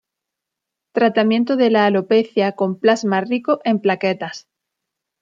Tratamiento 0.93 1.57
de 1.57 1.69
la 1.69 1.85
alopecia 1.85 2.53
con 2.53 2.79
Plasma 2.79 3.21
Rico 3.21 3.59
en 3.65 3.79
Plaquetas 3.81 4.47